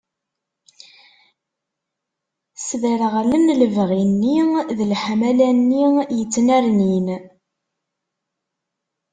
Sdereɣlen 2.67 3.45
lebɣi-nni 3.59 4.39
d 4.77 4.79
leḥmala-nni 4.91 5.85
i 6.01 6.03
yettnernin. 6.17 7.07